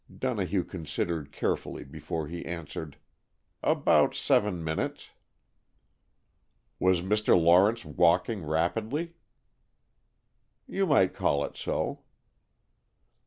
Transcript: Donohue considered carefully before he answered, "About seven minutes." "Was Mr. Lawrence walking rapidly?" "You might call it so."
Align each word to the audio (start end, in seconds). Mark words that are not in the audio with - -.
Donohue 0.17 0.63
considered 0.63 1.31
carefully 1.31 1.83
before 1.83 2.27
he 2.27 2.43
answered, 2.43 2.97
"About 3.61 4.15
seven 4.15 4.63
minutes." 4.63 5.11
"Was 6.79 7.03
Mr. 7.03 7.39
Lawrence 7.39 7.85
walking 7.85 8.41
rapidly?" 8.43 9.13
"You 10.65 10.87
might 10.87 11.13
call 11.13 11.43
it 11.45 11.55
so." 11.55 12.01